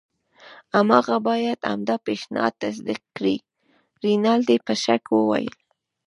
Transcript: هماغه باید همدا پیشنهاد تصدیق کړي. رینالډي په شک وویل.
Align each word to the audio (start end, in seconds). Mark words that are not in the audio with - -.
هماغه 0.75 1.17
باید 1.27 1.59
همدا 1.71 1.95
پیشنهاد 2.07 2.53
تصدیق 2.63 3.01
کړي. 3.15 3.35
رینالډي 4.03 4.57
په 4.65 4.73
شک 4.83 5.03
وویل. 5.11 5.55